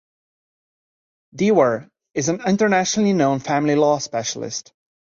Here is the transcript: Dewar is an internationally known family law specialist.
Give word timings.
Dewar 1.35 1.87
is 2.15 2.27
an 2.27 2.41
internationally 2.47 3.13
known 3.13 3.37
family 3.39 3.75
law 3.75 3.99
specialist. 3.99 4.73